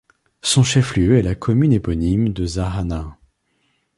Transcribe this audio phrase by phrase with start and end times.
[0.41, 3.19] Son chef lieu est la commune éponyme de Zahana.